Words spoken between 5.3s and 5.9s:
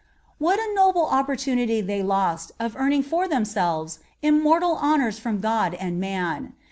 God